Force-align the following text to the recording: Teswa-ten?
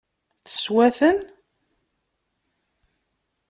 Teswa-ten? 0.45 1.17